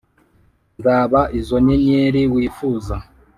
[0.77, 2.95] nzaba izo nyenyeri wifuza